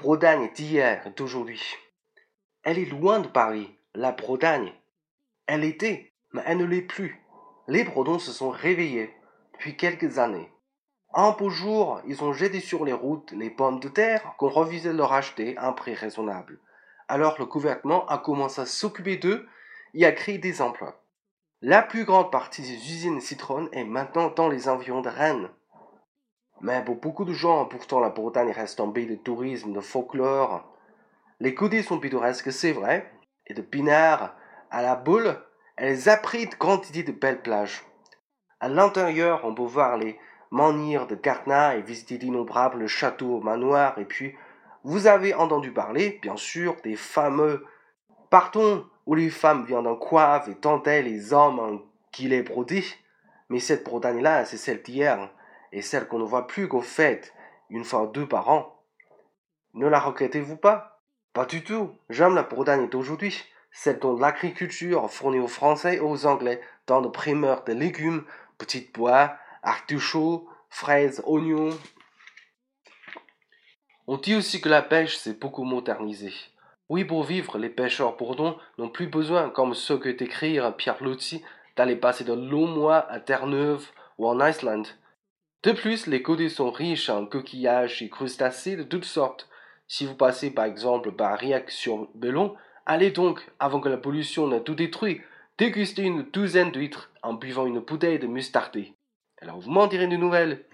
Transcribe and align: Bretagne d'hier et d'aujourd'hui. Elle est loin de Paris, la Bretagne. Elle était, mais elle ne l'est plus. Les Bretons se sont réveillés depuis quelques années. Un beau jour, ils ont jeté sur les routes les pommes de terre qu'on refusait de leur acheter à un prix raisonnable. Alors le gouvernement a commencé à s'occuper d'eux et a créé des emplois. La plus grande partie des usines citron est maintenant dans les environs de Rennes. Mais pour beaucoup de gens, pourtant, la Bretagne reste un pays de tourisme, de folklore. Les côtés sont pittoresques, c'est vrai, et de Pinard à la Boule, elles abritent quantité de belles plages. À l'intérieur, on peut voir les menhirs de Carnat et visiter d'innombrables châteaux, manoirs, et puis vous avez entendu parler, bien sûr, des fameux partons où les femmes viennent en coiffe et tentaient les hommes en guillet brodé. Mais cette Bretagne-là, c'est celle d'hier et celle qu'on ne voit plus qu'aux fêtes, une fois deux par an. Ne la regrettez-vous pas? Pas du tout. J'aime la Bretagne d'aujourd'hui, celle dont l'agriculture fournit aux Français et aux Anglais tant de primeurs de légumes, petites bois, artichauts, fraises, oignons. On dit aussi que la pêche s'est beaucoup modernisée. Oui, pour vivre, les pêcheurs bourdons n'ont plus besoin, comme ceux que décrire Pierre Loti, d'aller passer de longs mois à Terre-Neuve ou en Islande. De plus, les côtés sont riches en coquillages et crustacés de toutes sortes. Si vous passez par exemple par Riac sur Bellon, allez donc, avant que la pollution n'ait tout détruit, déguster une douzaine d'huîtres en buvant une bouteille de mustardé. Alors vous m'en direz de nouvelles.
Bretagne 0.00 0.48
d'hier 0.54 1.04
et 1.04 1.10
d'aujourd'hui. 1.10 1.60
Elle 2.62 2.78
est 2.78 2.84
loin 2.84 3.18
de 3.18 3.26
Paris, 3.26 3.76
la 3.94 4.12
Bretagne. 4.12 4.72
Elle 5.48 5.64
était, 5.64 6.12
mais 6.32 6.42
elle 6.46 6.58
ne 6.58 6.64
l'est 6.64 6.82
plus. 6.82 7.20
Les 7.66 7.82
Bretons 7.82 8.20
se 8.20 8.30
sont 8.30 8.50
réveillés 8.50 9.12
depuis 9.54 9.76
quelques 9.76 10.18
années. 10.18 10.52
Un 11.14 11.32
beau 11.32 11.50
jour, 11.50 12.00
ils 12.06 12.22
ont 12.22 12.32
jeté 12.32 12.60
sur 12.60 12.84
les 12.84 12.92
routes 12.92 13.32
les 13.32 13.50
pommes 13.50 13.80
de 13.80 13.88
terre 13.88 14.34
qu'on 14.38 14.48
refusait 14.48 14.92
de 14.92 14.96
leur 14.96 15.12
acheter 15.12 15.56
à 15.56 15.66
un 15.66 15.72
prix 15.72 15.94
raisonnable. 15.94 16.60
Alors 17.08 17.34
le 17.40 17.46
gouvernement 17.46 18.06
a 18.06 18.18
commencé 18.18 18.60
à 18.60 18.66
s'occuper 18.66 19.16
d'eux 19.16 19.48
et 19.94 20.06
a 20.06 20.12
créé 20.12 20.38
des 20.38 20.62
emplois. 20.62 21.02
La 21.60 21.82
plus 21.82 22.04
grande 22.04 22.30
partie 22.30 22.62
des 22.62 22.92
usines 22.92 23.20
citron 23.20 23.68
est 23.72 23.82
maintenant 23.82 24.28
dans 24.28 24.48
les 24.48 24.68
environs 24.68 25.00
de 25.00 25.08
Rennes. 25.08 25.48
Mais 26.60 26.84
pour 26.84 26.96
beaucoup 26.96 27.24
de 27.24 27.32
gens, 27.32 27.66
pourtant, 27.66 28.00
la 28.00 28.10
Bretagne 28.10 28.50
reste 28.50 28.80
un 28.80 28.90
pays 28.90 29.06
de 29.06 29.14
tourisme, 29.14 29.72
de 29.72 29.80
folklore. 29.80 30.64
Les 31.40 31.54
côtés 31.54 31.82
sont 31.82 32.00
pittoresques, 32.00 32.52
c'est 32.52 32.72
vrai, 32.72 33.12
et 33.46 33.54
de 33.54 33.62
Pinard 33.62 34.34
à 34.70 34.82
la 34.82 34.96
Boule, 34.96 35.36
elles 35.76 36.08
abritent 36.08 36.58
quantité 36.58 37.04
de 37.04 37.12
belles 37.12 37.42
plages. 37.42 37.84
À 38.60 38.68
l'intérieur, 38.68 39.42
on 39.44 39.54
peut 39.54 39.62
voir 39.62 39.96
les 39.96 40.18
menhirs 40.50 41.06
de 41.06 41.14
Carnat 41.14 41.76
et 41.76 41.82
visiter 41.82 42.18
d'innombrables 42.18 42.88
châteaux, 42.88 43.40
manoirs, 43.40 43.96
et 43.98 44.04
puis 44.04 44.34
vous 44.82 45.06
avez 45.06 45.34
entendu 45.34 45.72
parler, 45.72 46.18
bien 46.22 46.36
sûr, 46.36 46.76
des 46.82 46.96
fameux 46.96 47.64
partons 48.30 48.84
où 49.06 49.14
les 49.14 49.30
femmes 49.30 49.64
viennent 49.64 49.86
en 49.86 49.96
coiffe 49.96 50.48
et 50.48 50.54
tentaient 50.54 51.02
les 51.02 51.32
hommes 51.32 51.58
en 51.60 51.80
guillet 52.12 52.42
brodé. 52.42 52.84
Mais 53.48 53.60
cette 53.60 53.84
Bretagne-là, 53.84 54.44
c'est 54.44 54.56
celle 54.56 54.82
d'hier 54.82 55.30
et 55.72 55.82
celle 55.82 56.08
qu'on 56.08 56.18
ne 56.18 56.24
voit 56.24 56.46
plus 56.46 56.68
qu'aux 56.68 56.80
fêtes, 56.80 57.34
une 57.70 57.84
fois 57.84 58.10
deux 58.12 58.26
par 58.26 58.48
an. 58.48 58.82
Ne 59.74 59.86
la 59.88 60.00
regrettez-vous 60.00 60.56
pas? 60.56 61.00
Pas 61.32 61.44
du 61.44 61.62
tout. 61.62 61.92
J'aime 62.10 62.34
la 62.34 62.42
Bretagne 62.42 62.88
d'aujourd'hui, 62.88 63.44
celle 63.70 63.98
dont 63.98 64.16
l'agriculture 64.16 65.10
fournit 65.10 65.38
aux 65.38 65.48
Français 65.48 65.96
et 65.96 66.00
aux 66.00 66.26
Anglais 66.26 66.60
tant 66.86 67.00
de 67.02 67.08
primeurs 67.08 67.64
de 67.64 67.72
légumes, 67.72 68.24
petites 68.56 68.94
bois, 68.94 69.36
artichauts, 69.62 70.48
fraises, 70.70 71.22
oignons. 71.26 71.76
On 74.06 74.16
dit 74.16 74.34
aussi 74.34 74.60
que 74.60 74.70
la 74.70 74.80
pêche 74.80 75.16
s'est 75.16 75.34
beaucoup 75.34 75.64
modernisée. 75.64 76.32
Oui, 76.88 77.04
pour 77.04 77.24
vivre, 77.24 77.58
les 77.58 77.68
pêcheurs 77.68 78.16
bourdons 78.16 78.58
n'ont 78.78 78.88
plus 78.88 79.06
besoin, 79.06 79.50
comme 79.50 79.74
ceux 79.74 79.98
que 79.98 80.08
décrire 80.08 80.74
Pierre 80.74 81.04
Loti, 81.04 81.44
d'aller 81.76 81.96
passer 81.96 82.24
de 82.24 82.32
longs 82.32 82.66
mois 82.66 83.06
à 83.10 83.20
Terre-Neuve 83.20 83.86
ou 84.16 84.26
en 84.26 84.44
Islande. 84.44 84.88
De 85.64 85.72
plus, 85.72 86.06
les 86.06 86.22
côtés 86.22 86.48
sont 86.48 86.70
riches 86.70 87.10
en 87.10 87.26
coquillages 87.26 88.00
et 88.02 88.08
crustacés 88.08 88.76
de 88.76 88.84
toutes 88.84 89.04
sortes. 89.04 89.48
Si 89.88 90.06
vous 90.06 90.14
passez 90.14 90.50
par 90.50 90.66
exemple 90.66 91.12
par 91.12 91.38
Riac 91.38 91.70
sur 91.70 92.08
Bellon, 92.14 92.54
allez 92.86 93.10
donc, 93.10 93.50
avant 93.58 93.80
que 93.80 93.88
la 93.88 93.96
pollution 93.96 94.46
n'ait 94.46 94.62
tout 94.62 94.76
détruit, 94.76 95.20
déguster 95.56 96.02
une 96.02 96.22
douzaine 96.22 96.70
d'huîtres 96.70 97.10
en 97.22 97.34
buvant 97.34 97.66
une 97.66 97.80
bouteille 97.80 98.20
de 98.20 98.28
mustardé. 98.28 98.94
Alors 99.40 99.58
vous 99.58 99.70
m'en 99.70 99.88
direz 99.88 100.06
de 100.06 100.16
nouvelles. 100.16 100.64